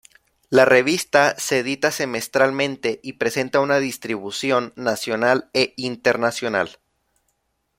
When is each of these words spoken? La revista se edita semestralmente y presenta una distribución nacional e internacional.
La 0.49 0.65
revista 0.65 1.35
se 1.37 1.59
edita 1.59 1.91
semestralmente 1.91 2.99
y 3.03 3.13
presenta 3.13 3.59
una 3.59 3.77
distribución 3.77 4.73
nacional 4.75 5.51
e 5.53 5.75
internacional. 5.77 6.79